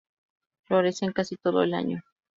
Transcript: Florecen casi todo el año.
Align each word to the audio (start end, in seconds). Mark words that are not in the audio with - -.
Florecen 0.63 1.11
casi 1.11 1.35
todo 1.35 1.61
el 1.61 1.75
año. 1.75 2.01